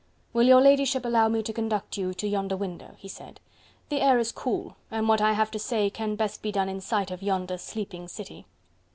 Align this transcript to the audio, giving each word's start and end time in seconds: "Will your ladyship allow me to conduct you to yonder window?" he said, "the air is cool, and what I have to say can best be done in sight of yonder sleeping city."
"Will 0.33 0.47
your 0.47 0.61
ladyship 0.61 1.05
allow 1.05 1.27
me 1.27 1.43
to 1.43 1.53
conduct 1.53 1.95
you 1.95 2.11
to 2.15 2.27
yonder 2.27 2.57
window?" 2.57 2.95
he 2.97 3.07
said, 3.07 3.39
"the 3.89 4.01
air 4.01 4.17
is 4.17 4.31
cool, 4.31 4.75
and 4.89 5.07
what 5.07 5.21
I 5.21 5.33
have 5.33 5.51
to 5.51 5.59
say 5.59 5.91
can 5.91 6.15
best 6.15 6.41
be 6.41 6.51
done 6.51 6.69
in 6.69 6.81
sight 6.81 7.11
of 7.11 7.21
yonder 7.21 7.59
sleeping 7.59 8.07
city." 8.07 8.47